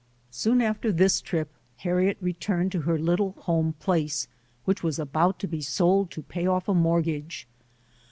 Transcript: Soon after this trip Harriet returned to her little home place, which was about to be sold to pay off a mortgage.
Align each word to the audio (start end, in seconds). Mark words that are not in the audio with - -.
Soon 0.31 0.63
after 0.63 0.91
this 0.91 1.21
trip 1.21 1.47
Harriet 1.77 2.17
returned 2.19 2.71
to 2.71 2.81
her 2.81 2.97
little 2.97 3.33
home 3.41 3.73
place, 3.73 4.27
which 4.65 4.81
was 4.81 4.97
about 4.97 5.37
to 5.37 5.47
be 5.47 5.61
sold 5.61 6.09
to 6.09 6.23
pay 6.23 6.47
off 6.47 6.67
a 6.67 6.73
mortgage. 6.73 7.47